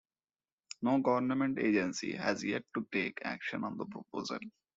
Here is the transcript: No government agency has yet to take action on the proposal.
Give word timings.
No 0.81 0.97
government 0.99 1.59
agency 1.59 2.13
has 2.13 2.43
yet 2.43 2.63
to 2.73 2.87
take 2.91 3.19
action 3.23 3.63
on 3.63 3.77
the 3.77 3.85
proposal. 3.85 4.39